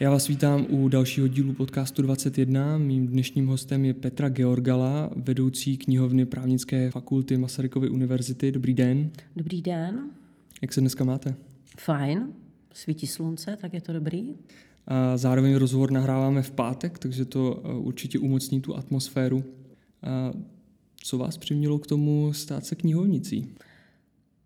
[0.00, 2.78] Já vás vítám u dalšího dílu podcastu 21.
[2.78, 8.52] Mým dnešním hostem je Petra Georgala, vedoucí knihovny právnické fakulty Masarykovy univerzity.
[8.52, 9.10] Dobrý den.
[9.36, 10.10] Dobrý den.
[10.62, 11.34] Jak se dneska máte?
[11.78, 12.32] Fajn,
[12.72, 14.34] svítí slunce, tak je to dobrý.
[14.86, 19.44] A zároveň rozhovor nahráváme v pátek, takže to eh, určitě umocní tu atmosféru.
[20.02, 20.32] A
[21.02, 23.54] co vás přimělo k tomu stát se knihovnicí?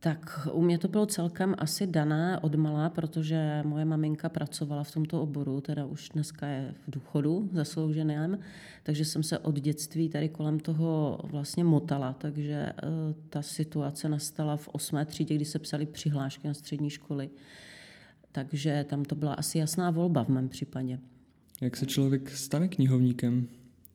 [0.05, 4.93] Tak u mě to bylo celkem asi dané od malá, protože moje maminka pracovala v
[4.93, 8.39] tomto oboru, teda už dneska je v důchodu zaslouženém,
[8.83, 12.75] takže jsem se od dětství tady kolem toho vlastně motala, takže eh,
[13.29, 17.31] ta situace nastala v osmé třídě, kdy se psali přihlášky na střední školy.
[18.33, 20.99] Takže tam to byla asi jasná volba v mém případě.
[21.61, 23.49] Jak se člověk stane knihovníkem?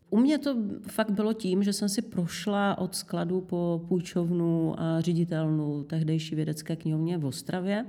[0.09, 0.55] U mě to
[0.87, 6.75] fakt bylo tím, že jsem si prošla od skladu po půjčovnu a ředitelnu tehdejší vědecké
[6.75, 7.85] knihovně v Ostravě.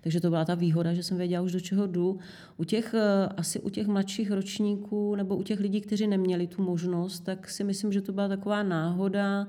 [0.00, 2.18] Takže to byla ta výhoda, že jsem věděla už do čeho jdu.
[2.56, 6.62] U těch, eh, asi u těch mladších ročníků nebo u těch lidí, kteří neměli tu
[6.62, 9.46] možnost, tak si myslím, že to byla taková náhoda.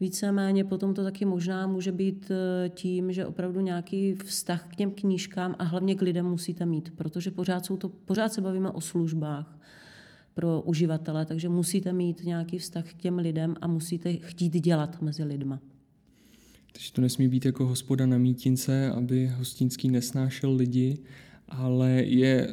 [0.00, 4.90] Víceméně potom to taky možná může být eh, tím, že opravdu nějaký vztah k těm
[4.90, 8.80] knížkám a hlavně k lidem musíte mít, protože pořád, jsou to, pořád se bavíme o
[8.80, 9.58] službách
[10.36, 15.24] pro uživatele, takže musíte mít nějaký vztah k těm lidem a musíte chtít dělat mezi
[15.24, 15.60] lidma.
[16.72, 20.98] Takže to nesmí být jako hospoda na mítince, aby hostinský nesnášel lidi,
[21.48, 22.50] ale je e,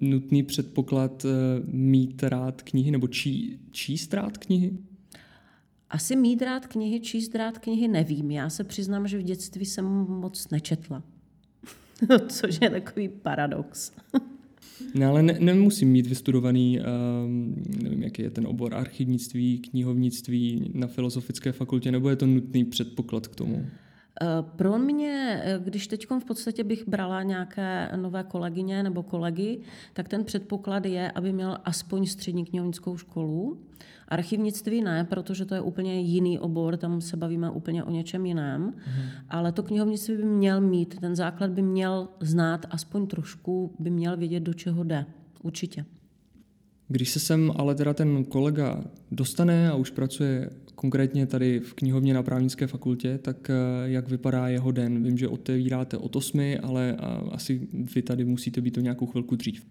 [0.00, 1.28] nutný předpoklad e,
[1.66, 4.78] mít rád knihy nebo čí, číst rád knihy?
[5.90, 8.30] Asi mít rád knihy, číst rád knihy nevím.
[8.30, 11.02] Já se přiznám, že v dětství jsem moc nečetla.
[12.28, 13.92] Což je takový paradox.
[14.94, 20.86] No ale ne, nemusím mít vystudovaný, um, nevím, jaký je ten obor, archivnictví, knihovnictví na
[20.86, 23.66] Filozofické fakultě, nebo je to nutný předpoklad k tomu?
[24.22, 29.60] Eh, pro mě, eh, když teď v podstatě bych brala nějaké nové kolegyně nebo kolegy,
[29.92, 33.58] tak ten předpoklad je, aby měl aspoň střední knihovnickou školu.
[34.08, 38.62] Archivnictví ne, protože to je úplně jiný obor, tam se bavíme úplně o něčem jiném,
[38.62, 38.72] mm.
[39.28, 44.16] ale to knihovnictví by měl mít, ten základ by měl znát aspoň trošku, by měl
[44.16, 45.06] vědět, do čeho jde.
[45.42, 45.84] Určitě.
[46.88, 52.14] Když se sem ale teda ten kolega dostane a už pracuje konkrétně tady v knihovně
[52.14, 53.54] na právnické fakultě, tak eh,
[53.84, 55.02] jak vypadá jeho den?
[55.02, 56.96] Vím, že otevíráte od 8, ale
[57.30, 59.66] asi vy tady musíte být to nějakou chvilku dřív.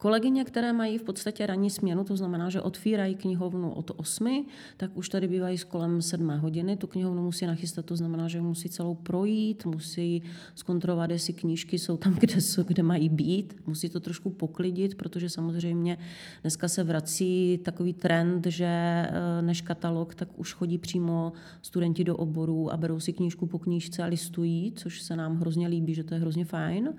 [0.00, 4.46] Kolegyně, které mají v podstatě ranní směnu, to znamená, že otvírají knihovnu od 8,
[4.76, 6.76] tak už tady bývají s kolem 7 hodiny.
[6.76, 10.22] Tu knihovnu musí nachystat, to znamená, že musí celou projít, musí
[10.54, 15.28] zkontrolovat, jestli knížky jsou tam, kde, jsou, kde mají být, musí to trošku poklidit, protože
[15.28, 15.98] samozřejmě
[16.42, 21.32] dneska se vrací takový trend, že eh, než katalog, tak už chodí přímo
[21.62, 25.68] studenti do oboru a berou si knížku po knížce a listují, což se nám hrozně
[25.68, 26.94] líbí, že to je hrozně fajn.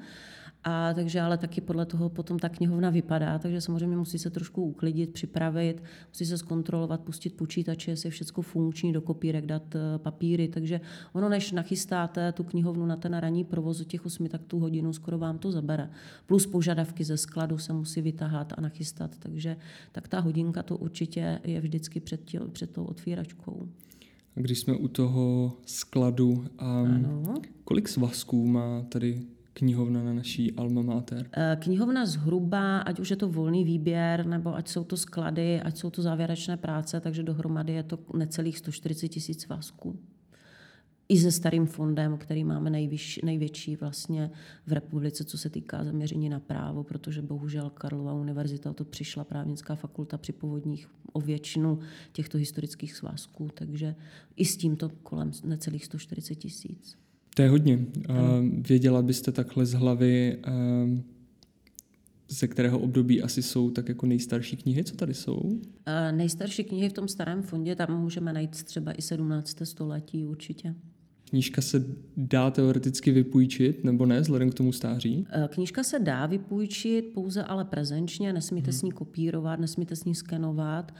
[0.64, 4.64] A takže ale taky podle toho potom ta knihovna vypadá, takže samozřejmě musí se trošku
[4.64, 9.80] uklidit, připravit, musí se zkontrolovat, pustit počítače, jestli je všechno funkční, do kopírek dát eh,
[9.98, 10.82] papíry, takže
[11.14, 15.18] ono než nachystáte tu knihovnu na ten ranní provoz těch 8, tak tu hodinu skoro
[15.18, 15.90] vám to zabere.
[16.26, 19.58] Plus požadavky ze skladu se musí vytahat a nachystat, takže
[19.92, 23.70] tak ta hodinka to určitě je vždycky před, tě, před tou otvíračkou.
[24.36, 26.46] Když jsme u toho skladu,
[26.84, 29.22] um, kolik svazků má tady
[29.54, 31.30] knihovna na naší Alma Mater?
[31.32, 35.78] Eh, knihovna zhruba, ať už je to volný výběr, nebo ať jsou to sklady, ať
[35.78, 40.00] jsou to závěrečné práce, takže dohromady je to necelých 140 tisíc svazků.
[41.12, 44.32] I se starým fondem, který máme nejvyš, největší vlastně
[44.68, 49.76] v republice, co se týká zaměření na právo, protože bohužel Karlova univerzita to přišla právnická
[49.76, 51.80] fakulta při povodních o většinu
[52.12, 53.96] těchto historických svazků, takže
[54.36, 56.98] i s tímto kolem necelých 140 tisíc.
[57.36, 57.78] To je hodně.
[57.78, 58.16] Uh,
[58.68, 61.00] věděla byste takhle z hlavy, uh,
[62.30, 65.38] ze kterého období asi jsou tak jako nejstarší knihy, co tady jsou?
[65.38, 65.62] Uh,
[66.12, 69.58] nejstarší knihy v tom starém fondě, tam můžeme najít třeba i 17.
[69.64, 70.76] století určitě.
[71.30, 71.86] Knížka se
[72.18, 75.28] dá teoreticky vypůjčit, nebo ne, vzhledem k tomu stáří?
[75.48, 78.80] Knížka se dá vypůjčit, pouze ale prezenčně, nesmíte hmm.
[78.80, 80.92] s ní kopírovat, nesmíte s ní skenovat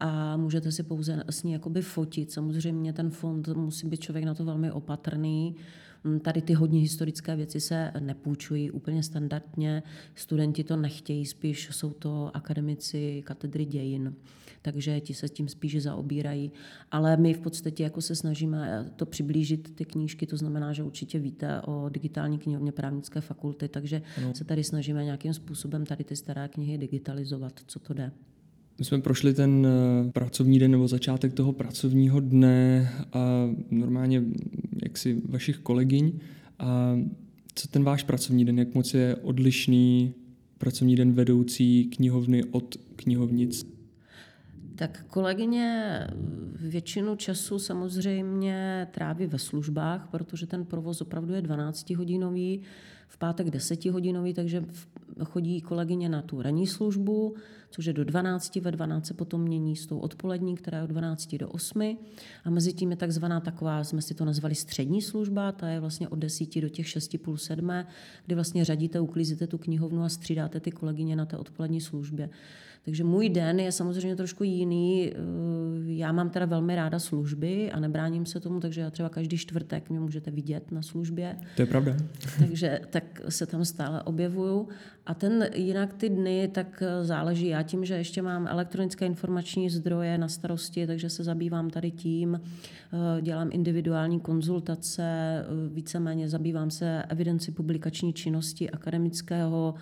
[0.00, 2.32] a můžete si pouze s ní jakoby fotit.
[2.32, 5.56] Samozřejmě ten fond musí být člověk na to velmi opatrný.
[6.04, 9.82] Mm, tady ty hodně historické věci se nepůjčují úplně standardně.
[10.14, 14.14] Studenti to nechtějí, spíš jsou to akademici katedry dějin,
[14.62, 16.52] takže ti se tím spíš zaobírají.
[16.90, 21.18] Ale my v podstatě jako se snažíme to přiblížit, ty knížky, to znamená, že určitě
[21.18, 24.34] víte o digitální knihovně právnické fakulty, takže no.
[24.34, 28.12] se tady snažíme nějakým způsobem tady ty staré knihy digitalizovat, co to jde.
[28.80, 34.22] My jsme prošli ten eh, pracovní den nebo začátek toho pracovního dne a normálně
[34.82, 36.12] jaksi vašich kolegyň.
[36.58, 36.98] A
[37.54, 40.14] co ten váš pracovní den, jak moc je odlišný
[40.58, 43.66] pracovní den vedoucí knihovny od knihovnic?
[44.74, 46.00] Tak kolegyně
[46.60, 52.60] většinu času samozřejmě tráví ve službách, protože ten provoz opravdu je 12-hodinový,
[53.08, 54.64] v pátek 10-hodinový, takže
[55.24, 57.34] chodí kolegyně na tu ranní službu,
[57.70, 61.34] což je do 12, ve 12 potom mění s tou odpolední, která je od 12
[61.34, 61.98] do 8.
[62.44, 66.08] A mezi tím je takzvaná taková, jsme si to nazvali střední služba, ta je vlastně
[66.08, 67.72] od 10 do těch 6 půl 7,
[68.26, 72.30] kdy vlastně řadíte, uklízíte tu knihovnu a střídáte ty kolegyně na té odpolední službě.
[72.90, 75.12] Takže můj den je samozřejmě trošku jiný.
[75.12, 75.16] Eh,
[75.84, 79.90] já mám teda velmi ráda služby a nebráním se tomu, takže já třeba každý čtvrtek
[79.90, 81.36] mě můžete vidět na službě.
[81.56, 81.96] To je pravda.
[82.38, 84.68] takže tak se tam stále objevuju.
[85.06, 87.46] A ten jinak ty dny, tak eh, záleží.
[87.46, 92.40] Já tím, že ještě mám elektronické informační zdroje na starosti, takže se zabývám tady tím,
[92.40, 95.04] eh, dělám individuální konzultace,
[95.72, 99.74] víceméně zabývám se evidenci publikační činnosti akademického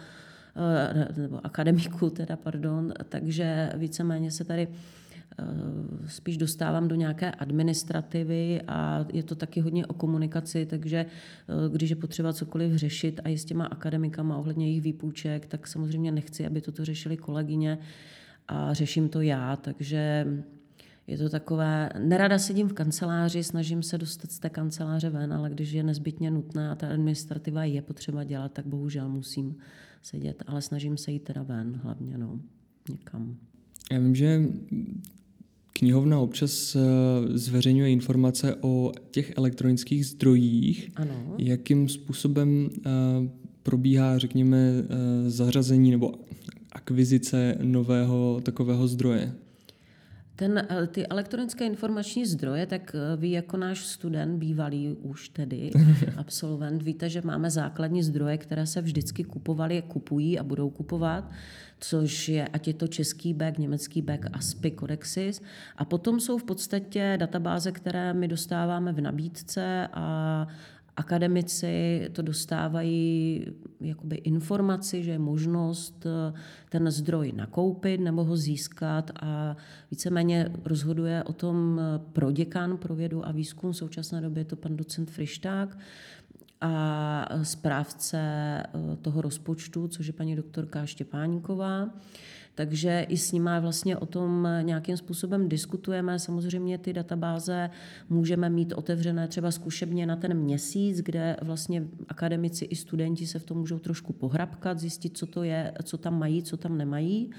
[1.17, 5.45] nebo akademiku teda, pardon, takže víceméně se tady eh,
[6.09, 11.91] spíš dostávám do nějaké administrativy a je to taky hodně o komunikaci, takže eh, když
[11.91, 16.47] je potřeba cokoliv řešit a i s těma akademikama ohledně jejich výpůjček, tak samozřejmě nechci,
[16.47, 17.79] aby toto řešili kolegyně
[18.49, 20.27] a řeším to já, takže
[21.09, 25.51] je to takové, nerada sedím v kanceláři, snažím se dostat z té kanceláře ven, ale
[25.51, 29.57] když je nezbytně nutné a ta administrativa je potřeba dělat, tak bohužel musím
[30.03, 32.41] sedět, ale snažím se jít teda ven hlavně, no,
[32.91, 33.37] někam.
[33.93, 34.43] Já vím, že
[35.73, 36.81] knihovna občas eh,
[37.39, 40.91] zveřejňuje informace o těch elektronických zdrojích.
[40.97, 41.35] Ano.
[41.39, 42.91] Jakým způsobem eh,
[43.62, 46.15] probíhá, řekněme, eh, zařazení nebo
[46.73, 49.35] akvizice nového takového zdroje?
[50.38, 55.70] Ten, eh, ty elektronické informační zdroje, tak eh, vy jako náš student, bývalý už tedy
[56.17, 61.31] absolvent, víte, že máme základní zdroje, které se vždycky kupovaly, kupují a budou kupovat,
[61.81, 65.43] což je, ať je to český back, německý back, ASPI, Codexis.
[65.76, 70.46] A potom jsou v podstatě databáze, které my dostáváme v nabídce a
[70.99, 73.45] akademici to dostávají
[73.81, 76.33] jakoby informaci, že je možnost eh,
[76.69, 79.56] ten zdroj nakoupit nebo ho získat a
[79.91, 83.73] víceméně rozhoduje o tom eh, pro děkan pro vědu a výzkum.
[83.73, 85.79] V současné době je to pan docent Frišták
[86.61, 91.89] a správce eh, toho rozpočtu, což je paní doktorka Štěpáníková.
[92.59, 96.19] Takže i s nimi vlastně o tom nějakým způsobem diskutujeme.
[96.19, 97.71] Samozřejmě ty databáze
[98.09, 103.45] můžeme mít otevřené třeba zkušebně na ten měsíc, kde vlastně akademici i studenti se v
[103.45, 107.31] tom můžou trošku pohrabkat, zjistit, co to je, co tam mají, co tam nemají.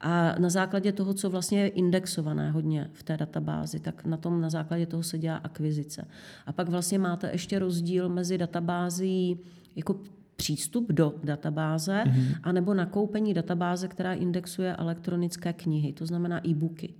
[0.00, 4.40] A na základě toho, co vlastně je indexované hodně v té databázi, tak na tom
[4.40, 6.08] na základě toho se dělá akvizice.
[6.46, 9.38] A pak vlastně máte ještě rozdíl mezi databází
[9.76, 10.00] jako
[10.42, 12.34] přístup do databáze, mm-hmm.
[12.42, 16.94] anebo nakoupení databáze, která indexuje elektronické knihy, to znamená e-booky.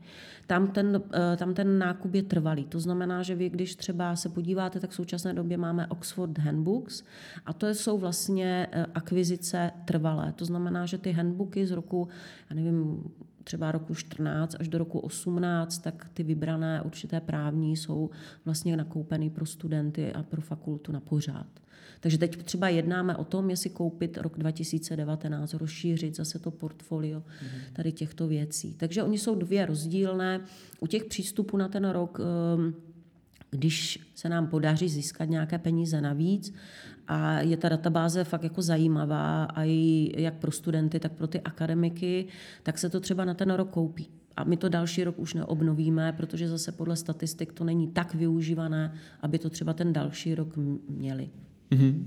[0.46, 2.64] Tam ten, eh, tam ten nákup je trvalý.
[2.64, 7.02] To znamená, že vy, když třeba se podíváte, tak v současné době máme Oxford Handbooks
[7.46, 10.32] a to jsou vlastně eh, akvizice trvalé.
[10.32, 12.08] To znamená, že ty handbooky z roku,
[12.50, 13.04] já nevím,
[13.44, 18.10] třeba roku 14 až do roku 18, tak ty vybrané určité právní jsou
[18.44, 21.61] vlastně nakoupeny pro studenty a pro fakultu na pořád.
[22.02, 27.60] Takže teď třeba jednáme o tom, jestli koupit rok 2019, rozšířit zase to portfolio mhm.
[27.72, 28.74] tady těchto věcí.
[28.74, 30.40] Takže oni jsou dvě rozdílné.
[30.80, 32.74] U těch přístupů na ten rok ehm,
[33.50, 36.54] když se nám podaří získat nějaké peníze navíc
[37.08, 41.40] a je ta databáze fakt jako zajímavá a i jak pro studenty, tak pro ty
[41.40, 42.26] akademiky,
[42.62, 44.08] tak se to třeba na ten rok koupí.
[44.36, 48.94] A my to další rok už neobnovíme, protože zase podle statistik to není tak využívané,
[49.20, 50.56] aby to třeba ten další rok
[50.88, 51.30] měli.
[51.72, 52.06] Mm-hmm.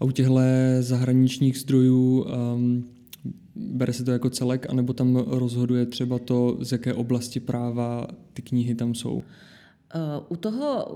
[0.00, 0.40] A u těchto
[0.80, 2.84] zahraničních zdrojů um,
[3.54, 8.42] bere se to jako celek, anebo tam rozhoduje třeba to, z jaké oblasti práva ty
[8.42, 9.14] knihy tam jsou?
[9.14, 9.22] Uh,
[10.28, 10.88] u, toho,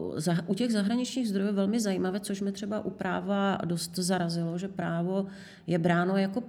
[0.46, 4.68] u těch zahraničních zdrojů je velmi zajímavé, což mi třeba u práva dost zarazilo, že
[4.68, 5.26] právo
[5.66, 6.42] je bráno jako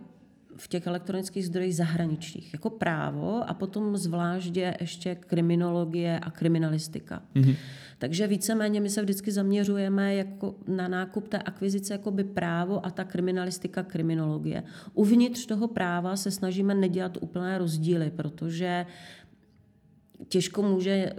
[0.58, 7.22] v těch elektronických zdrojích zahraničních, jako právo a potom zvláště ještě kriminologie a kriminalistika.
[7.36, 7.56] Mm-hmm.
[7.98, 12.90] Takže víceméně my se vždycky zaměřujeme jako na nákup té akvizice jako by právo a
[12.90, 14.64] ta kriminalistika, kriminologie.
[14.94, 18.86] Uvnitř toho práva se snažíme nedělat úplné rozdíly, protože
[20.28, 21.14] těžko může eh,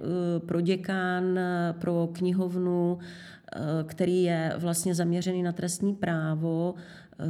[0.47, 1.39] pro děkán,
[1.79, 6.75] pro knihovnu, eh, který je vlastně zaměřený na trestní právo,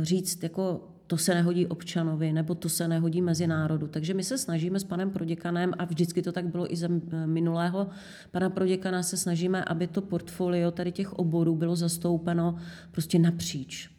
[0.03, 3.87] říct jako to se nehodí občanovi, nebo to se nehodí mezinárodu.
[3.87, 6.89] Takže my se snažíme s panem proděkanem, a vždycky to tak bylo i za
[7.27, 7.89] minulého
[8.31, 12.57] pana proděkana, se snažíme, aby to portfolio tady těch oborů bylo zastoupeno
[12.91, 13.91] prostě napříč.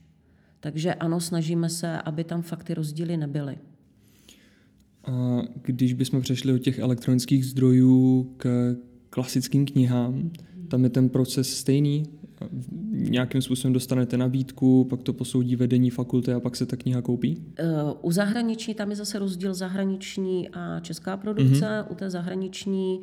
[0.60, 3.58] Takže ano, snažíme se, aby tam fakt ty rozdíly nebyly.
[5.04, 8.76] A když bychom přešli od těch elektronických zdrojů k
[9.10, 10.32] klasickým knihám,
[10.68, 12.04] tam je ten proces stejný?
[12.92, 17.44] Nějakým způsobem dostanete nabídku, pak to posoudí vedení fakulty a pak se ta kniha koupí?
[17.60, 17.66] Eh,
[18.02, 21.66] u zahraniční tam je zase rozdíl zahraniční a česká produkce.
[21.66, 21.86] Mm-hmm.
[21.90, 23.02] U té zahraniční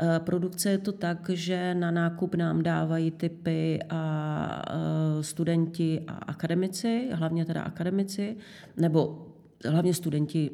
[0.00, 6.12] eh, produkce je to tak, že na nákup nám dávají typy a eh, studenti a
[6.12, 8.36] akademici, hlavně teda akademici,
[8.76, 9.26] nebo
[9.64, 10.50] hlavně studenti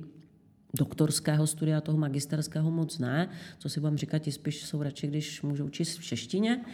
[0.79, 3.29] doktorského studia, toho magisterského moc ne,
[3.59, 6.65] co si budeme říkat, ti spíš jsou radši, když můžou učit v češtině,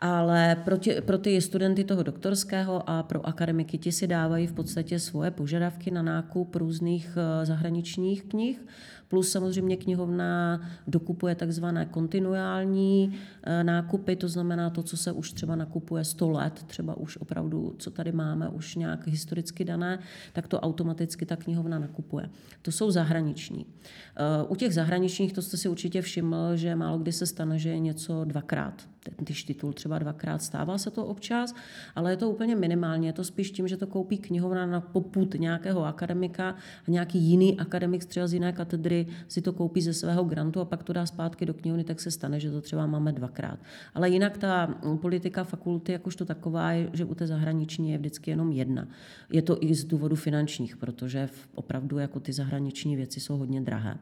[0.00, 4.52] ale pro, tě, pro ty studenty toho doktorského a pro akademiky ti si dávají v
[4.52, 8.60] podstatě svoje požadavky na nákup různých eh, zahraničních knih
[9.08, 15.56] Plus samozřejmě knihovna dokupuje takzvané kontinuální eh, nákupy, to znamená to, co se už třeba
[15.56, 19.98] nakupuje 100 let, třeba už opravdu, co tady máme, už nějak historicky dané,
[20.32, 22.30] tak to automaticky ta knihovna nakupuje.
[22.62, 23.66] To jsou zahraniční.
[23.66, 27.68] Eh, u těch zahraničních, to jste si určitě všiml, že málo kdy se stane, že
[27.68, 28.88] je něco dvakrát.
[29.24, 31.54] Tyž titul třeba dvakrát stává se to občas,
[31.94, 33.08] ale je to úplně minimálně.
[33.08, 36.48] Je to spíš tím, že to koupí knihovna na poput nějakého akademika
[36.88, 40.64] a nějaký jiný akademik třeba z jiné katedry si to koupí ze svého grantu a
[40.64, 43.58] pak to dá zpátky do knihovny, tak se stane, že to třeba máme dvakrát.
[43.94, 48.52] Ale jinak ta politika fakulty jakožto taková je, že u té zahraniční je vždycky jenom
[48.52, 48.88] jedna.
[49.32, 53.98] Je to i z důvodu finančních, protože opravdu jako ty zahraniční věci jsou hodně drahé.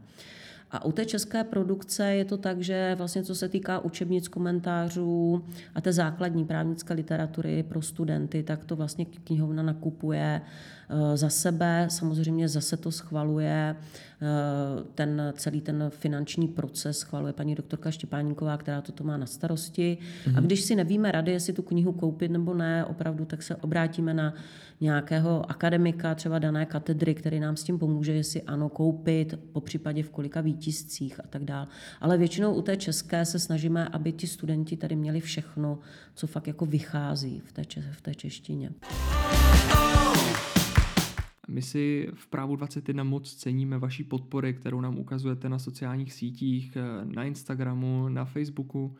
[0.76, 5.44] A u té české produkce je to tak, že vlastně co se týká učebnic, komentářů
[5.74, 10.40] a té základní právnické literatury pro studenty, tak to vlastně knihovna nakupuje
[11.14, 11.86] za sebe.
[11.90, 14.26] Samozřejmě zase to schvaluje eh,
[14.94, 19.98] ten celý ten finanční proces, schvaluje paní doktorka Štěpáníková, která toto má na starosti.
[20.00, 20.36] Mm-hmm.
[20.36, 20.46] A mhm.
[20.46, 24.34] když si nevíme rady, jestli tu knihu koupit nebo ne, opravdu, tak se obrátíme na
[24.80, 30.02] nějakého akademika, třeba dané katedry, který nám s tím pomůže, jestli ano, koupit, po případě
[30.02, 31.66] v kolika výtiscích a tak dále.
[32.00, 35.78] Ale většinou u té české se snažíme, aby ti studenti tady měli všechno,
[36.14, 37.62] co fakt jako vychází v té,
[37.92, 38.70] v té češtině.
[41.48, 46.76] My si v právu 21 moc ceníme vaší podpory, kterou nám ukazujete na sociálních sítích,
[46.76, 48.96] eh, na Instagramu, na Facebooku.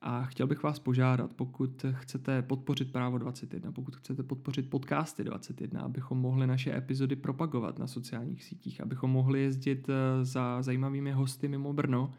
[0.00, 5.80] A chtěl bych vás požádat, pokud chcete podpořit právo 21, pokud chcete podpořit podcasty 21,
[5.80, 11.48] abychom mohli naše epizody propagovat na sociálních sítích, abychom mohli jezdit eh, za zajímavými hosty
[11.48, 12.10] mimo Brno,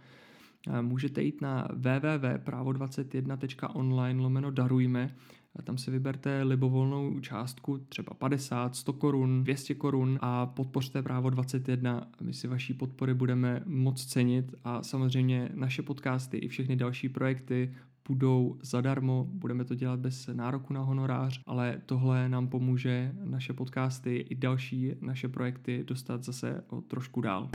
[0.68, 5.16] eh, můžete jít na www.pravo21.online lomeno darujme
[5.64, 12.08] tam si vyberte libovolnou částku, třeba 50, 100 korun, 200 korun a podpořte právo 21.
[12.22, 17.74] My si vaší podpory budeme moc cenit a samozřejmě naše podcasty i všechny další projekty
[18.08, 24.26] budou zadarmo, budeme to dělat bez nároku na honorář, ale tohle nám pomůže naše podcasty
[24.30, 27.50] i další naše projekty dostat zase o trošku dál.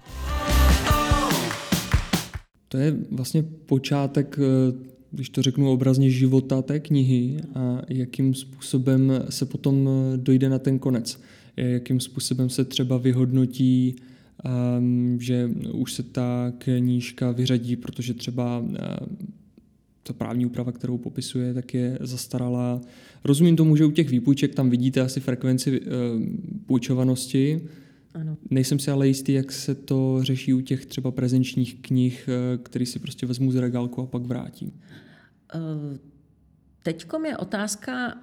[2.69, 9.13] To je vlastně počátek eh, když to řeknu obrazně, života té knihy a jakým způsobem
[9.29, 11.21] se potom dojde na ten konec.
[11.57, 13.97] Jakým způsobem se třeba vyhodnotí,
[14.79, 18.69] um, že už se ta knížka vyřadí, protože třeba uh,
[20.03, 22.81] ta právní úprava, kterou popisuje, tak je zastaralá.
[23.25, 25.81] Rozumím tomu, že u těch výpůjček tam vidíte asi frekvenci
[26.67, 27.61] půjčovanosti,
[28.15, 28.37] ano.
[28.51, 32.87] Nejsem si ale jistý, jak se to řeší u těch třeba prezenčních knih, uh, který
[32.87, 34.81] si prostě vezmu z regálku a pak vrátím.
[35.55, 35.99] Eh,
[36.83, 38.19] Teď je otázka,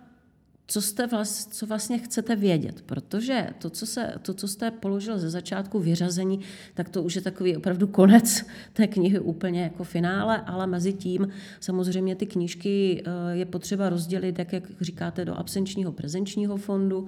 [0.72, 5.20] co, jste vlast, co vlastně chcete vědět, protože to co, se, to, co jste položil
[5.20, 6.40] ze začátku vyřazení,
[6.74, 11.28] tak to už je takový opravdu konec té knihy úplně jako finále, ale mezi tím
[11.60, 17.06] samozřejmě ty knížky eh, je potřeba rozdělit, jak, jak říkáte, do absenčního prezenčního fondu.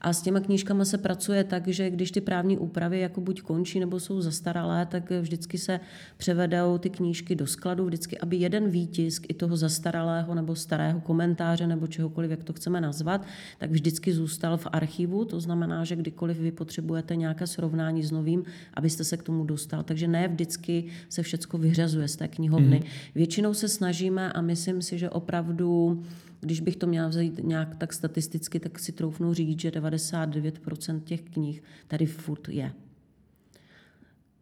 [0.00, 3.80] A s těma knížkama se pracuje tak, že když ty právní úpravy jako buď končí
[3.80, 5.80] nebo jsou zastaralé, tak vždycky se
[6.16, 11.66] převedou ty knížky do skladu, vždycky, aby jeden výtisk i toho zastaralého nebo starého komentáře
[11.66, 13.26] nebo čehokoliv, jak to chceme nazvat, nazvat,
[13.58, 15.24] tak vždycky zůstal v archivu.
[15.24, 18.44] To znamená, že kdykoliv vy potřebujete nějaké srovnání s novým,
[18.74, 19.82] abyste se k tomu dostal.
[19.82, 22.78] Takže ne vždycky se všechno vyřazuje z té knihovny.
[22.78, 22.90] Mm.
[23.14, 26.02] Většinou se snažíme a myslím si, že opravdu
[26.40, 31.22] když bych to měla vzít nějak tak statisticky, tak si troufnu říct, že 99% těch
[31.22, 32.72] knih tady furt je.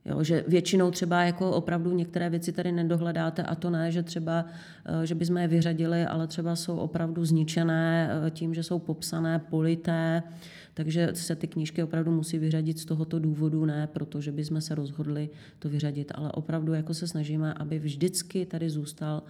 [0.07, 4.47] Jo, že většinou třeba jako opravdu některé věci tady nedohledáte a to ne, že třeba,
[5.03, 9.39] eh, že bychom je vyřadili, ale třeba jsou opravdu zničené eh, tím, že jsou popsané,
[9.39, 10.23] polité,
[10.75, 15.31] takže se ty knížky opravdu musí vyřadit z tohoto důvodu, ne protože bychom se rozhodli
[15.59, 19.23] to vyřadit, ale opravdu jako se snažíme, aby vždycky tady zůstal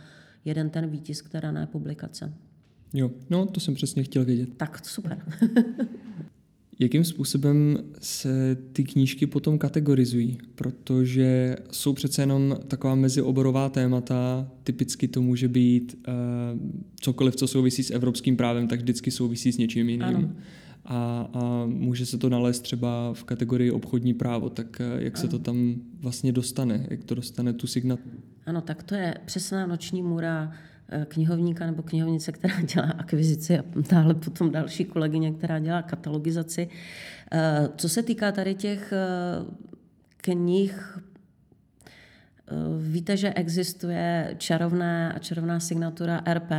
[0.45, 2.33] jeden ten výtisk té dané publikace.
[2.95, 4.49] Jo, no to jsem přesně chtěl vědět.
[4.57, 5.19] Tak, super.
[6.79, 10.39] Jakým způsobem se ty knížky potom kategorizují?
[10.55, 16.15] Protože jsou přece jenom taková mezioborová témata, typicky to může být uh,
[17.01, 20.03] cokoliv, co souvisí s evropským právem, tak vždycky souvisí s něčím jiným.
[20.03, 20.33] Ano.
[20.85, 25.23] A, a může se to nalézt třeba v kategorii obchodní právo, tak uh, jak ano.
[25.23, 26.87] se to tam vlastně dostane?
[26.91, 28.17] Jak to dostane tu signaturu?
[28.47, 30.74] Ano, tak to je přesná noční můra Eh,
[31.09, 36.69] knihovníka nebo knihovnice, která dělá akvizici a dále potom další kolegyně, která dělá katalogizaci.
[37.33, 39.55] Eh, co se týká tady těch eh,
[40.17, 40.99] knih,
[42.79, 46.51] víte, že existuje čarovná a čarovná signatura RP,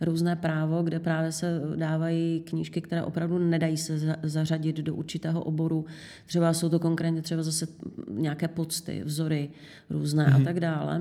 [0.00, 5.84] různé právo, kde právě se dávají knížky, které opravdu nedají se zařadit do určitého oboru.
[6.26, 7.66] Třeba jsou to konkrétně třeba zase
[8.10, 9.50] nějaké pocty, vzory
[9.90, 10.34] různé mm-hmm.
[10.34, 10.44] a mhm.
[10.44, 11.00] tak dále.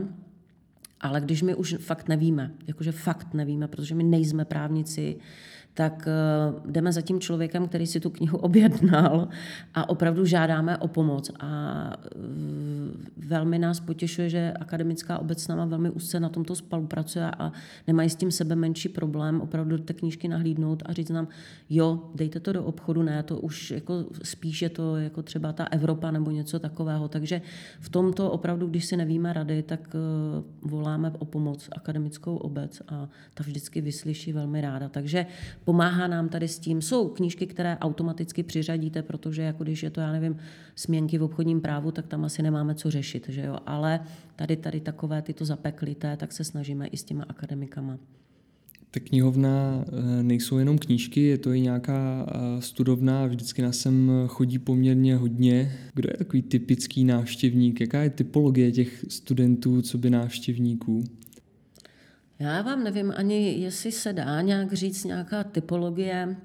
[1.01, 5.19] Ale když my už fakt nevíme, jakože fakt nevíme, protože my nejsme právníci,
[5.79, 9.27] tak eh, jdeme za tím člověkem, který si tu knihu objednal
[9.73, 11.31] a opravdu žádáme o pomoc.
[11.39, 12.19] A eh,
[13.17, 17.51] velmi nás potěšuje, že akademická obec s náma velmi úzce na tomto spolupracuje a
[17.87, 21.27] nemají s tím sebe menší problém opravdu té knížky nahlídnout a říct nám,
[21.69, 25.63] jo, dejte to do obchodu, ne, to už jako spíš je to jako třeba ta
[25.63, 27.07] Evropa nebo něco takového.
[27.07, 27.41] Takže
[27.79, 29.99] v tomto opravdu, když si nevíme rady, tak eh,
[30.61, 34.89] voláme o pomoc akademickou obec a ta vždycky vyslyší velmi ráda.
[34.89, 35.25] Takže
[35.69, 36.81] pomáhá nám tady s tím.
[36.81, 40.37] Jsou knížky, které automaticky přiřadíte, protože jako když je to, já nevím,
[40.75, 43.57] směnky v obchodním právu, tak tam asi nemáme co řešit, že jo?
[43.65, 43.99] Ale
[44.35, 47.97] tady, tady takové tyto zapeklité, tak se snažíme i s těma akademikama.
[48.91, 54.11] Tak knihovna eh, nejsou jenom knížky, je to i nějaká eh, studovna, vždycky nás sem
[54.27, 55.71] chodí poměrně hodně.
[55.93, 57.81] Kdo je takový typický návštěvník?
[57.81, 61.03] Jaká je typologie těch studentů, co by návštěvníků?
[62.39, 66.35] Já vám nevím ani, jestli se dá nějak říct nějaká typologie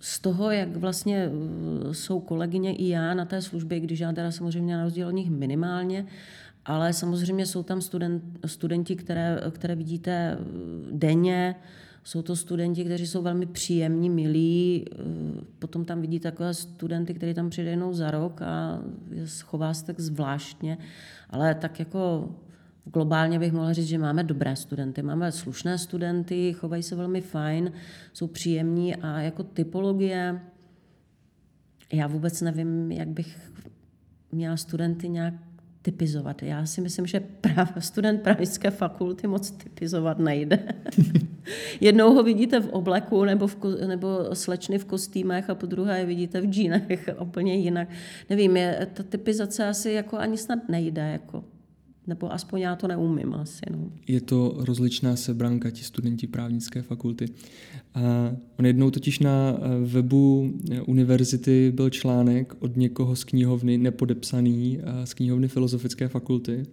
[0.00, 4.30] z toho, jak vlastně uh, jsou kolegyně i já na té službě, když já teda
[4.30, 6.06] samozřejmě na rozdíl od nich minimálně,
[6.64, 10.46] ale samozřejmě jsou tam student, studenti, které, které vidíte uh,
[10.98, 11.56] denně,
[12.04, 14.84] jsou to studenti, kteří jsou velmi příjemní, milí.
[14.90, 18.82] Uh, potom tam vidíte takové studenty, kteří tam přijde jenom za rok a
[19.42, 20.78] chová se tak zvláštně.
[21.30, 22.30] Ale tak jako
[22.92, 27.72] globálně bych mohla říct, že máme dobré studenty, máme slušné studenty, chovají se velmi fajn,
[28.12, 30.40] jsou příjemní a jako typologie,
[31.92, 33.52] já vůbec nevím, jak bych
[34.32, 35.34] měla studenty nějak
[35.82, 36.42] typizovat.
[36.42, 40.58] Já si myslím, že prav, student právnické fakulty moc typizovat nejde.
[41.80, 46.06] Jednou ho vidíte v obleku nebo, v, nebo slečny v kostýmech a po druhé je
[46.06, 47.88] vidíte v džínech úplně jinak.
[48.30, 51.02] Nevím, je, ta typizace asi jako ani snad nejde.
[51.02, 51.44] Jako.
[52.06, 53.60] Nebo aspoň já to neumím asi.
[53.70, 53.90] No.
[54.06, 57.26] Je to rozličná sebranka, ti studenti právnické fakulty.
[57.94, 63.78] A on jednou totiž na eh, webu eh, univerzity byl článek od někoho z knihovny,
[63.78, 66.66] nepodepsaný, z knihovny Filozofické fakulty.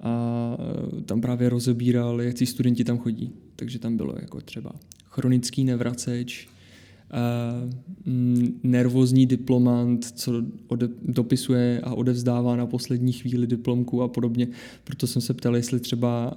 [0.00, 0.56] A
[0.98, 3.32] eh, tam právě rozebíral, jak ti studenti tam chodí.
[3.56, 4.72] Takže tam bylo jako třeba
[5.04, 6.48] chronický nevraceč,
[8.62, 14.48] nervózní diplomant, co ode, dopisuje a odevzdává na poslední chvíli diplomku a podobně.
[14.84, 16.34] Proto jsem se ptal, jestli třeba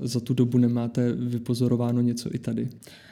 [0.00, 2.68] za tu dobu nemáte vypozorováno něco i tady.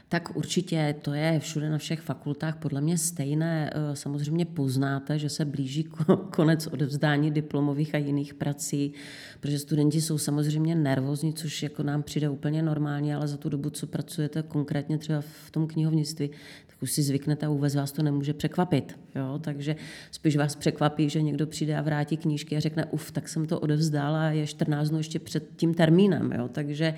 [0.08, 3.70] Tak určitě to je všude na všech fakultách podle mě stejné.
[3.74, 5.88] E, samozřejmě poznáte, že se blíží
[6.30, 8.92] konec odevzdání diplomových a jiných prací,
[9.40, 13.70] protože studenti jsou samozřejmě nervózní, což jako nám přijde úplně normálně, ale za tu dobu,
[13.70, 16.30] co pracujete konkrétně třeba v tom knihovnictví,
[16.82, 18.98] už si zvyknete a vůbec vás to nemůže překvapit.
[19.14, 19.38] Jo?
[19.38, 19.76] Takže
[20.10, 23.60] spíš vás překvapí, že někdo přijde a vrátí knížky a řekne, uf, tak jsem to
[23.60, 26.32] odevzdala a je 14 dnů ještě před tím termínem.
[26.32, 26.48] Jo?
[26.48, 26.94] Takže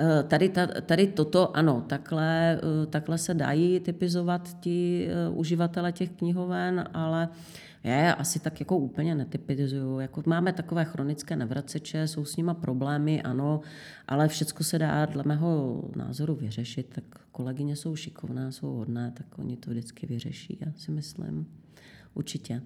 [0.00, 0.52] eh, tady,
[0.86, 7.28] tady toto, ano, takhle, eh, takhle se dají typizovat ti eh, uživatele těch knihoven, ale
[7.84, 9.98] já asi tak jako úplně netypizuju.
[9.98, 13.60] Jako máme takové chronické nevraceče, jsou s nima problémy, ano,
[14.08, 16.86] ale všechno se dá dle mého názoru vyřešit.
[16.94, 21.46] Tak kolegyně jsou šikovná, jsou hodné, tak oni to vždycky vyřeší, já si myslím.
[22.14, 22.62] Určitě.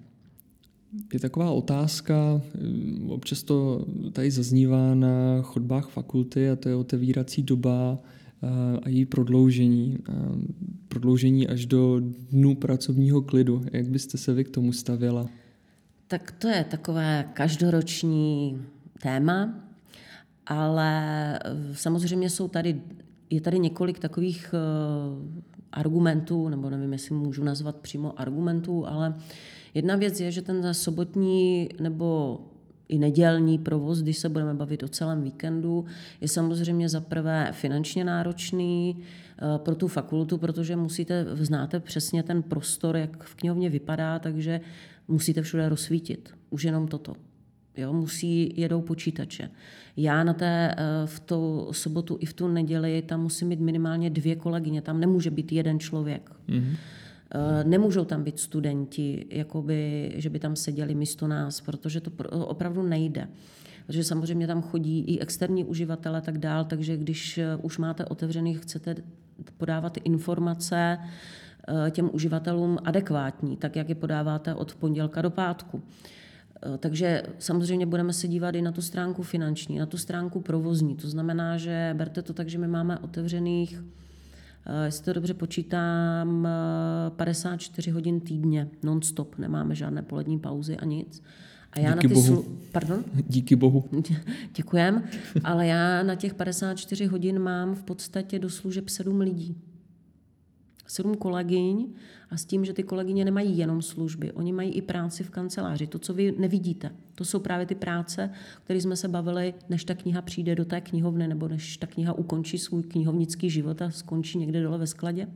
[1.13, 2.41] Je taková otázka,
[3.09, 7.99] občas to tady zaznívá na chodbách fakulty a to je otevírací doba
[8.83, 9.97] a její prodloužení.
[10.87, 11.99] Prodloužení až do
[12.31, 13.65] dnu pracovního klidu.
[13.73, 15.29] Jak byste se vy k tomu stavěla?
[16.07, 18.61] Tak to je takové každoroční
[19.01, 19.63] téma,
[20.47, 21.39] ale
[21.73, 22.81] samozřejmě jsou tady,
[23.29, 24.57] je tady několik takových eh,
[25.71, 29.15] argumentů, nebo nevím, jestli můžu nazvat přímo argumentů, ale
[29.73, 32.39] jedna věc je, že ten sobotní nebo
[32.91, 35.85] i nedělní provoz, když se budeme bavit o celém víkendu,
[36.21, 42.43] je samozřejmě za prvé finančně náročný eh, pro tu fakultu, protože musíte, znáte přesně ten
[42.43, 44.61] prostor, jak v knihovně vypadá, takže
[45.07, 46.29] musíte všude rozsvítit.
[46.49, 47.13] Už jenom toto.
[47.77, 49.49] Jo, musí jedou počítače.
[49.97, 54.09] Já na té, eh, v tu sobotu i v tu neděli tam musím mít minimálně
[54.09, 56.31] dvě kolegyně, tam nemůže být jeden člověk.
[56.49, 56.75] Mm-hmm.
[57.63, 63.27] Nemůžou tam být studenti, jakoby, že by tam seděli místo nás, protože to opravdu nejde.
[63.87, 68.05] Protože samozřejmě tam chodí i externí uživatelé a tak dál, takže když eh, už máte
[68.05, 68.95] otevřený, chcete
[69.57, 70.97] podávat informace
[71.91, 75.81] těm uživatelům adekvátní, tak jak je podáváte od pondělka do pátku.
[76.65, 80.95] Eh, takže samozřejmě budeme se dívat i na tu stránku finanční, na tu stránku provozní.
[80.95, 84.10] To znamená, že berte to tak, že my máme otevřených, eh,
[84.85, 86.47] jestli to dobře počítám,
[87.15, 91.23] 54 eh, hodin týdně, non-stop, nemáme žádné polední pauzy a nic.
[91.71, 92.27] A já Díky na ty bohu.
[92.27, 92.57] Slu...
[92.71, 93.03] Pardon?
[93.27, 93.89] Díky bohu.
[94.55, 95.03] Děkujem.
[95.43, 99.57] Ale já na těch 54 hodin mám v podstatě do služeb 7 lidí
[100.91, 101.93] sedm kolegyň
[102.29, 105.87] a s tím, že ty kolegyně nemají jenom služby, oni mají i práci v kanceláři.
[105.87, 108.29] To, co vy nevidíte, to jsou právě ty práce,
[108.63, 112.13] které jsme se bavili, než ta kniha přijde do té knihovny, nebo než ta kniha
[112.13, 115.27] ukončí svůj knihovnický život a skončí někde dole ve skladě.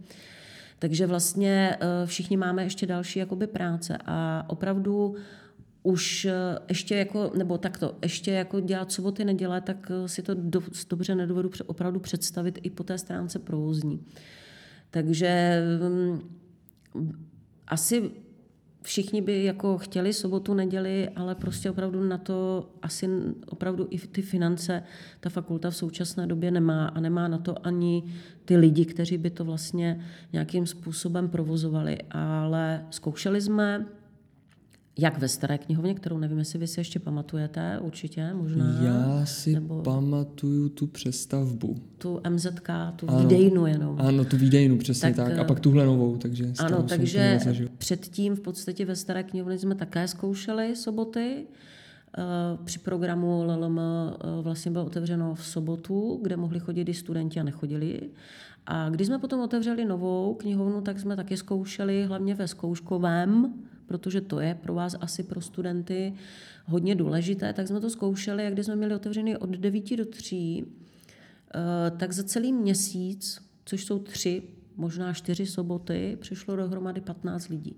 [0.79, 5.15] Takže vlastně eh, všichni máme ještě další jakoby práce a opravdu
[5.83, 6.33] už eh,
[6.69, 10.33] ještě jako, nebo takto, ještě jako dělat soboty, neděle, tak eh, si to
[10.89, 13.99] dobře nedovedu opravdu představit i po té stránce provozní.
[14.95, 16.19] Takže mm,
[17.67, 18.12] asi
[18.81, 23.10] všichni by jako chtěli sobotu, neděli, ale prostě opravdu na to asi
[23.47, 24.84] opravdu i ty finance
[25.19, 28.03] ta fakulta v současné době nemá a nemá na to ani
[28.45, 31.97] ty lidi, kteří by to vlastně nějakým způsobem provozovali.
[32.12, 33.86] Ale zkoušeli jsme,
[34.97, 38.79] jak ve staré knihovně, kterou nevím, jestli vy si ještě pamatujete, určitě, možná.
[38.84, 39.81] Já si nebo...
[39.81, 41.75] pamatuju tu přestavbu.
[41.97, 43.95] Tu MZK, tu ano, výdejnu jenom.
[43.99, 45.27] Ano, tu výdejnu, přesně tak.
[45.27, 45.38] tak.
[45.38, 47.39] A pak tuhle novou, takže Ano, takže
[47.77, 51.45] předtím v podstatě ve staré knihovně jsme také zkoušeli soboty.
[52.17, 57.39] Eh, při programu LLM eh, vlastně bylo otevřeno v sobotu, kde mohli chodit i studenti
[57.39, 58.01] a nechodili.
[58.65, 63.53] A když jsme potom otevřeli novou knihovnu, tak jsme taky zkoušeli hlavně ve zkouškovém
[63.88, 66.13] protože to je pro vás asi pro studenty
[66.65, 70.63] hodně důležité, tak jsme to zkoušeli a když jsme měli otevřený od 9 do 3,
[71.56, 74.43] eh, tak za celý měsíc, což jsou tři,
[74.76, 77.76] možná čtyři soboty, přišlo dohromady 15 lidí.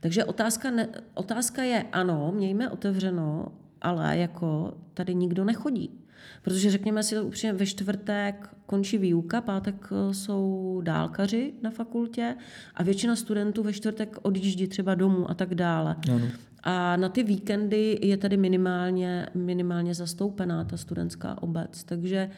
[0.00, 6.05] Takže otázka, ne, otázka je, ano, mějme otevřeno, ale jako tady nikdo nechodí.
[6.42, 12.36] Protože řekněme si to upřímně, ve čtvrtek končí výuka, pátek eh, jsou dálkaři na fakultě
[12.74, 15.96] a většina studentů ve čtvrtek odjíždí třeba domů a tak dále.
[16.12, 16.28] Ano.
[16.62, 21.84] A na ty víkendy je tady minimálně, minimálně zastoupená ta studentská obec.
[21.84, 22.30] Takže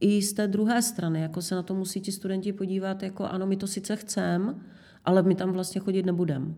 [0.00, 3.46] i z té druhé strany, jako se na to musí ti studenti podívat, jako ano,
[3.46, 4.54] my to sice chceme,
[5.04, 6.54] ale my tam vlastně chodit nebudeme.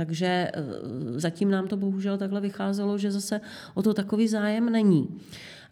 [0.00, 0.50] Takže eh,
[1.20, 3.40] zatím nám to bohužel takhle vycházelo, že zase
[3.74, 5.08] o to takový zájem není.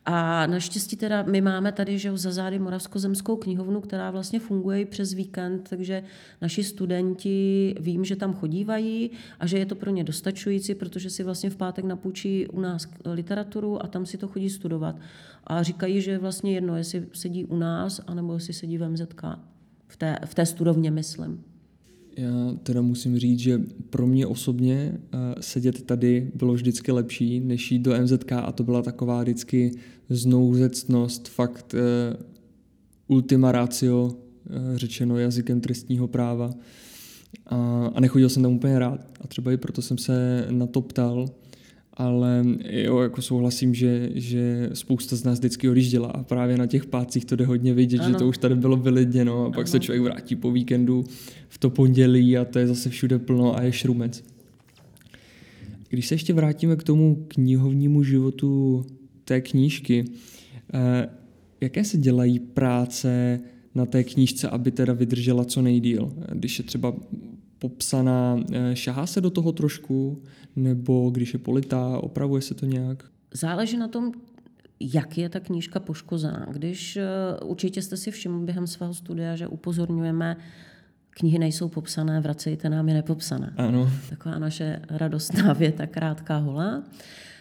[0.05, 4.85] A naštěstí teda my máme tady že za zády Moravskozemskou knihovnu, která vlastně funguje i
[4.85, 6.03] přes víkend, takže
[6.43, 9.11] naši studenti vím, že tam chodívají
[9.41, 12.87] a že je to pro ně dostačující, protože si vlastně v pátek napůjčí u nás
[13.05, 14.97] literaturu a tam si to chodí studovat.
[15.45, 19.23] A říkají, že je vlastně jedno, jestli sedí u nás, anebo jestli sedí v MZK.
[19.87, 21.45] V té, v té studovně, myslím.
[22.19, 27.73] Já teda musím říct, že pro mě osobně uh, sedět tady bylo vždycky lepší, než
[27.73, 29.73] jít do MZK a to byla taková vždycky
[30.09, 31.81] znouzectnost, fakt uh,
[33.07, 36.51] ultima ratio, uh, řečeno jazykem trestního práva.
[37.47, 39.01] A, a nechodil jsem tam úplně rád.
[39.21, 41.29] A třeba i proto jsem se na to ptal,
[41.99, 46.87] ale jo, jako souhlasím, že, že spousta z nás vždycky odjížděla a právě na těch
[46.87, 48.09] pácích to jde hodně vidět, ano.
[48.09, 49.67] že to už tady bylo vylidněno a pak ano.
[49.67, 51.05] se člověk vrátí po víkendu
[51.49, 54.25] v to pondělí a to je zase všude plno a je šrumec.
[55.89, 58.85] Když se ještě vrátíme k tomu knihovnímu životu
[59.25, 60.05] té knížky,
[60.75, 61.09] eh,
[61.61, 63.41] jaké se dělají práce
[63.75, 66.13] na té knížce, aby teda vydržela co nejdíl?
[66.33, 66.95] Když je třeba
[67.59, 70.23] popsaná, eh, šahá se do toho trošku,
[70.57, 73.05] nebo když je politá, opravuje se to nějak?
[73.35, 74.13] Záleží na tom,
[74.81, 76.47] jak je ta knížka poškozená.
[76.53, 77.05] Když eh,
[77.45, 80.37] určitě jste si všimli během svého studia, že upozorňujeme,
[81.11, 83.53] knihy nejsou popsané, vracejte nám je nepopsané.
[83.57, 83.91] Ano.
[84.11, 86.83] Taková naše radostná věta, krátká hola.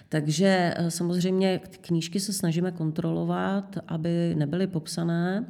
[0.09, 5.45] Takže eh, samozřejmě knížky se snažíme kontrolovat, aby nebyly popsané.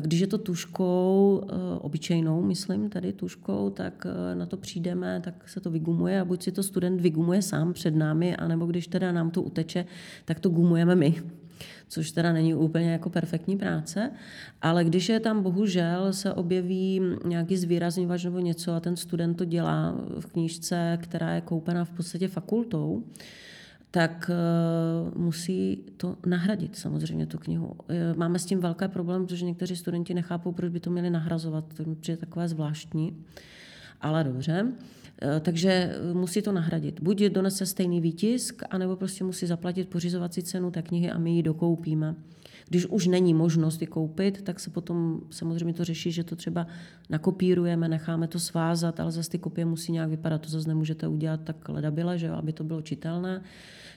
[0.00, 5.48] Když je to tuškou, eh, obyčejnou, myslím, tady tuškou, tak eh, na to přijdeme, tak
[5.48, 9.12] se to vygumuje a buď si to student vygumuje sám před námi, anebo když teda
[9.12, 9.84] nám to uteče,
[10.24, 11.14] tak to gumujeme my
[11.88, 14.10] což teda není úplně jako perfektní práce,
[14.62, 19.44] ale když je tam bohužel se objeví nějaký zvýrazňovač nebo něco a ten student to
[19.44, 23.04] dělá v knížce, která je koupena v podstatě fakultou,
[23.90, 27.76] tak uh, musí to nahradit samozřejmě tu knihu.
[27.88, 31.64] Eh, máme s tím velké problém, protože někteří studenti nechápou, proč by to měli nahrazovat.
[31.74, 33.24] To mi přijde takové zvláštní.
[34.00, 34.62] Ale dobře.
[34.62, 37.00] Uh, takže musí to nahradit.
[37.00, 41.42] Buď donese stejný výtisk, anebo prostě musí zaplatit pořizovací cenu té knihy a my ji
[41.42, 42.14] dokoupíme.
[42.68, 46.66] Když už není možnost ji koupit, tak se potom samozřejmě to řeší, že to třeba
[47.10, 50.40] nakopírujeme, necháme to svázat, ale zase ty kopie musí nějak vypadat.
[50.40, 53.42] To zase nemůžete udělat tak ledabile, že aby to bylo čitelné.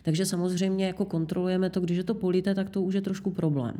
[0.04, 3.76] Takže samozřejmě jako kontrolujeme to, když je to polité, tak to už je trošku problém.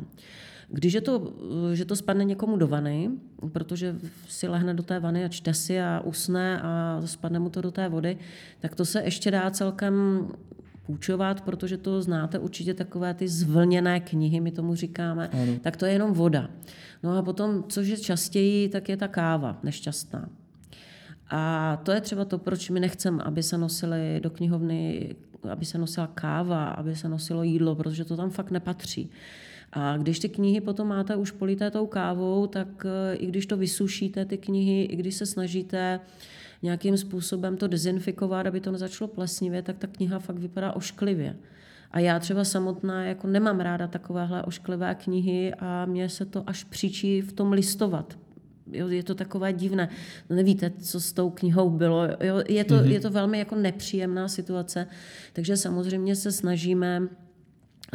[0.68, 1.32] Když je to,
[1.72, 3.10] že to spadne někomu do vany,
[3.52, 3.96] protože
[4.28, 7.70] si lehne do té vany a čte si a usne a spadne mu to do
[7.70, 8.18] té vody,
[8.60, 10.26] tak to se ještě dá celkem
[10.86, 15.52] půjčovat, protože to znáte určitě takové ty zvlněné knihy, my tomu říkáme, ano.
[15.60, 16.50] tak to je jenom voda.
[17.02, 20.28] No a potom, což je častěji, tak je ta káva nešťastná.
[21.30, 25.14] A to je třeba to, proč my nechceme, aby se nosily do knihovny,
[25.50, 29.10] aby se nosila káva, aby se nosilo jídlo, protože to tam fakt nepatří.
[29.72, 33.56] A když ty knihy potom máte už polité tou kávou, tak eh, i když to
[33.56, 36.00] vysušíte, ty knihy, i když se snažíte
[36.62, 41.36] nějakým způsobem to dezinfikovat, aby to nezačalo plesnivě, tak ta kniha fakt vypadá ošklivě.
[41.90, 46.64] A já třeba samotná jako nemám ráda takovéhle ošklivé knihy a mně se to až
[46.64, 48.18] přičí v tom listovat.
[48.72, 49.88] Jo, je to takové divné.
[50.30, 52.04] No nevíte, co s tou knihou bylo.
[52.20, 52.90] Jo, je, to, mm-hmm.
[52.90, 54.86] je to velmi jako nepříjemná situace.
[55.32, 57.08] Takže samozřejmě se snažíme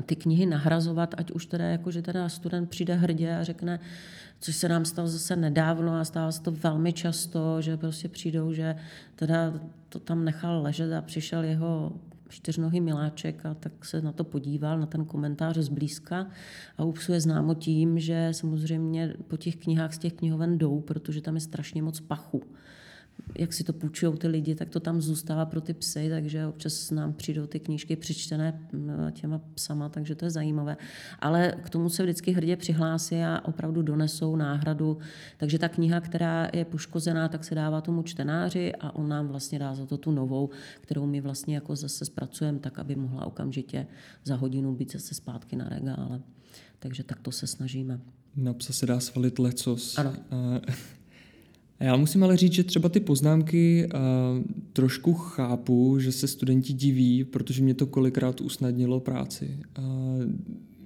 [0.01, 3.79] ty knihy nahrazovat, ať už teda jako, že teda student přijde hrdě a řekne,
[4.39, 8.53] což se nám stalo zase nedávno a stává se to velmi často, že prostě přijdou,
[8.53, 8.75] že
[9.15, 9.53] teda
[9.89, 11.93] to tam nechal ležet a přišel jeho
[12.29, 16.27] čtyřnohý miláček a tak se na to podíval, na ten komentář zblízka
[16.77, 21.21] a UPSu je známo tím, že samozřejmě po těch knihách z těch knihoven jdou, protože
[21.21, 22.43] tam je strašně moc pachu
[23.37, 26.91] jak si to půjčují ty lidi, tak to tam zůstává pro ty psy, takže občas
[26.91, 30.77] nám přijdou ty knížky přečtené mm, těma psama, takže to je zajímavé.
[31.19, 34.97] Ale k tomu se vždycky hrdě přihlásí a opravdu donesou náhradu.
[35.37, 39.59] Takže ta kniha, která je poškozená, tak se dává tomu čtenáři a on nám vlastně
[39.59, 40.49] dá za to tu novou,
[40.81, 43.87] kterou my vlastně jako zase zpracujeme tak, aby mohla okamžitě
[44.23, 46.21] za hodinu být zase zpátky na regále.
[46.79, 47.99] Takže tak to se snažíme.
[48.35, 49.97] Na psa se dá svalit lecos.
[49.97, 50.13] Ano.
[51.79, 53.99] Já musím ale říct, že třeba ty poznámky uh,
[54.73, 59.59] trošku chápu, že se studenti diví, protože mě to kolikrát usnadnilo práci.
[59.77, 59.83] Uh,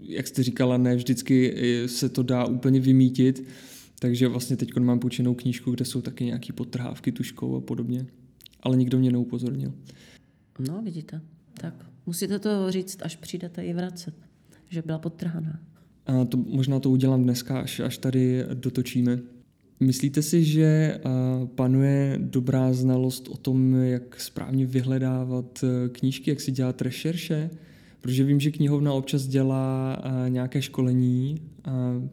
[0.02, 3.48] jak jste říkala, ne vždycky se to dá úplně vymítit,
[4.00, 8.06] takže vlastně teď mám půjčenou knížku, kde jsou taky nějaké podtrhávky tuškou a podobně.
[8.64, 9.74] Ale nikdo mě neupozornil.
[10.68, 11.22] No, vidíte.
[11.54, 14.14] Tak musíte to říct, až přijdete i vracet,
[14.70, 15.60] že byla podtrhaná.
[16.06, 19.20] A to, možná to udělám dneska, až, až tady dotočíme.
[19.82, 21.00] Myslíte si, že
[21.56, 27.50] panuje dobrá znalost o tom, jak správně vyhledávat e, knížky, jak si dělat rešerše?
[28.02, 31.42] Protože vím, že knihovna občas dělá nějaké školení,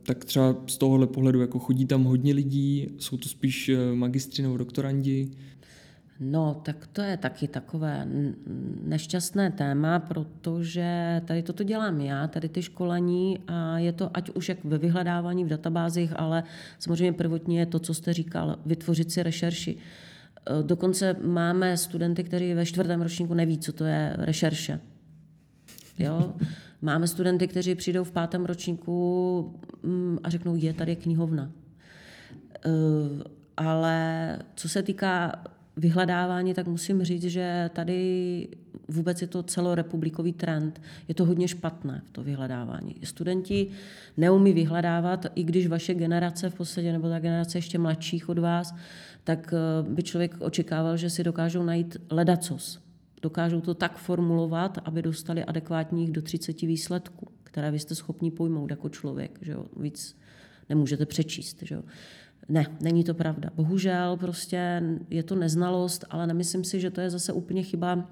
[0.02, 4.57] tak třeba z tohohle pohledu, jako chodí tam hodně lidí, jsou to spíš magistři nebo
[4.57, 5.31] doktorandi?
[6.20, 8.07] No, tak to je taky takové
[8.83, 14.48] nešťastné téma, protože tady toto dělám já, tady ty školení a je to ať už
[14.48, 16.42] jak ve vyhledávání v databázích, ale
[16.78, 19.76] samozřejmě prvotně je to, co jste říkal, vytvořit si rešerši.
[19.76, 24.81] E, dokonce máme studenty, kteří ve čtvrtém ročníku neví, co to je rešerše.
[25.98, 26.35] Jo?
[26.83, 31.50] Máme studenty, kteří přijdou v pátém ročníku mm, a řeknou, je tady knihovna.
[32.64, 32.70] E,
[33.57, 35.44] ale co se týká
[35.78, 38.48] vyhledávání, tak musím říct, že tady
[38.88, 40.82] vůbec je to celorepublikový trend.
[41.08, 42.94] Je to hodně špatné, to vyhledávání.
[43.04, 43.68] Studenti
[44.16, 48.74] neumí vyhledávat, i když vaše generace v podstatě, nebo ta generace ještě mladších od vás,
[49.24, 52.80] tak eh, by člověk očekával, že si dokážou najít ledacos.
[53.22, 58.70] Dokážou to tak formulovat, aby dostali adekvátních do 30 výsledků, které vy jste schopni pojmout
[58.70, 59.38] jako člověk.
[59.42, 59.64] Že jo?
[59.76, 60.16] Víc
[60.68, 61.62] nemůžete přečíst.
[61.62, 61.82] Že jo?
[62.48, 63.50] Ne, není to pravda.
[63.54, 68.08] Bohužel prostě je to neznalost, ale nemyslím si, že to je zase úplně chyba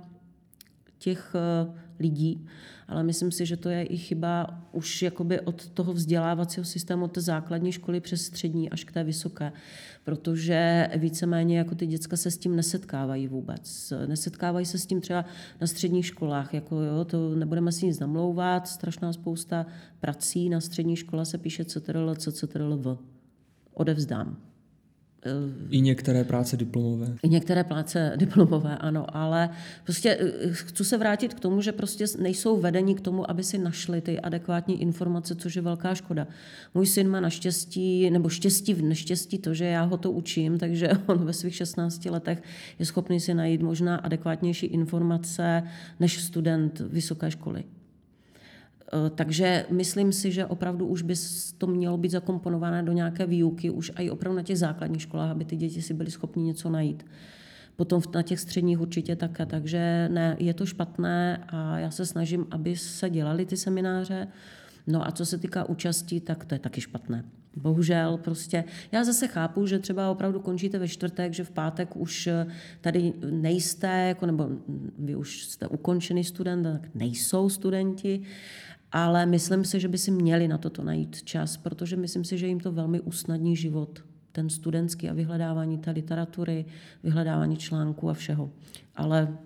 [0.98, 2.46] těch eh, lidí,
[2.88, 7.12] ale myslím si, že to je i chyba už jakoby od toho vzdělávacího systému, od
[7.12, 9.52] té základní školy přes střední až k té vysoké,
[10.04, 13.92] protože víceméně jako ty děcka se s tím nesetkávají vůbec.
[14.06, 15.24] Nesetkávají se s tím třeba
[15.60, 19.66] na středních školách, jako jo, to nebudeme si nic namlouvat, strašná spousta
[20.00, 22.98] prací na střední škole se píše CTRL, CTRL,
[23.76, 24.36] odevzdám.
[25.70, 27.16] I některé práce diplomové.
[27.22, 29.50] I některé práce diplomové, ano, ale
[29.84, 33.58] prostě eh, chci se vrátit k tomu, že prostě nejsou vedení k tomu, aby si
[33.58, 36.26] našli ty adekvátní informace, což je velká škoda.
[36.74, 40.88] Můj syn má naštěstí, nebo štěstí v neštěstí to, že já ho to učím, takže
[41.06, 42.42] on ve svých 16 letech
[42.78, 45.62] je schopný si najít možná adekvátnější informace
[46.00, 47.64] než student vysoké školy.
[48.92, 51.14] Eh, takže myslím si, že opravdu už by
[51.58, 55.44] to mělo být zakomponované do nějaké výuky, už i opravdu na těch základních školách, aby
[55.44, 57.06] ty děti si byly schopni něco najít.
[57.76, 62.46] Potom na těch středních určitě také, takže ne, je to špatné a já se snažím,
[62.50, 64.28] aby se dělaly ty semináře.
[64.86, 67.24] No a co se týká účastí, tak to je taky špatné.
[67.56, 68.64] Bohužel prostě.
[68.92, 72.28] Já zase chápu, že třeba opravdu končíte ve čtvrtek, že v pátek už
[72.80, 74.48] tady nejste, jako, nebo
[74.98, 78.22] vy už jste ukončený student, tak nejsou studenti
[78.96, 82.46] ale myslím si, že by si měli na toto najít čas, protože myslím si, že
[82.46, 86.64] jim to velmi usnadní život, ten studentský a vyhledávání té literatury,
[87.02, 88.50] vyhledávání článků a všeho.
[88.94, 89.36] Ale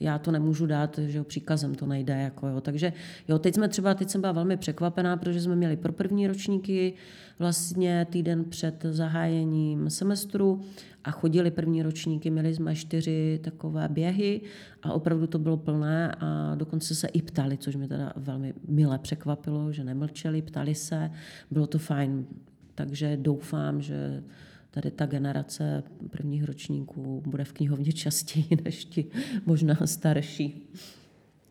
[0.00, 2.20] já to nemůžu dát, že jo, příkazem to nejde.
[2.20, 2.60] Jako jo.
[2.60, 2.92] Takže
[3.28, 6.94] jo, teď jsme třeba, teď jsem byla velmi překvapená, protože jsme měli pro první ročníky
[7.38, 10.60] vlastně týden před zahájením semestru
[11.04, 14.40] a chodili první ročníky, měli jsme čtyři takové běhy
[14.82, 18.98] a opravdu to bylo plné a dokonce se i ptali, což mě teda velmi milé
[18.98, 21.10] překvapilo, že nemlčeli, ptali se,
[21.50, 22.26] bylo to fajn.
[22.74, 24.22] Takže doufám, že
[24.70, 29.06] tady ta generace prvních ročníků bude v knihovně častěji než ti
[29.46, 30.68] možná starší.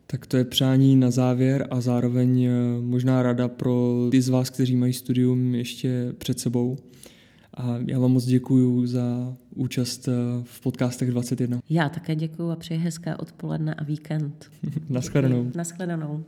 [0.06, 4.50] Tak to je přání na závěr a zároveň eh, možná rada pro ty z vás,
[4.50, 6.76] kteří mají studium ještě před sebou.
[7.54, 11.60] A já vám moc děkuji za účast eh, v podcastech 21.
[11.70, 14.50] Já také děkuji a přeji hezké odpoledne a víkend.
[14.88, 15.50] Naschledanou.
[15.54, 16.24] Naschledanou.